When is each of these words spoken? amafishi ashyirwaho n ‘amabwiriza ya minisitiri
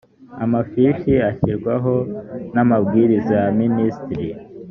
amafishi 0.43 1.13
ashyirwaho 1.29 1.93
n 2.53 2.55
‘amabwiriza 2.63 3.33
ya 3.43 3.49
minisitiri 3.59 4.27